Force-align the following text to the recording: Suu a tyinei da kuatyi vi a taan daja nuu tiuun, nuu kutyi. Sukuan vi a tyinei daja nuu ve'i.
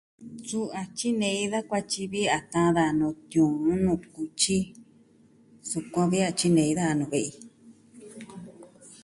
Suu 0.47 0.67
a 0.81 0.83
tyinei 0.95 1.43
da 1.51 1.59
kuatyi 1.69 2.03
vi 2.11 2.21
a 2.37 2.39
taan 2.51 2.73
daja 2.75 2.93
nuu 2.99 3.13
tiuun, 3.29 3.79
nuu 3.85 3.99
kutyi. 4.15 4.57
Sukuan 5.69 6.09
vi 6.11 6.19
a 6.29 6.31
tyinei 6.39 6.75
daja 6.77 6.93
nuu 6.97 7.11
ve'i. 7.13 7.29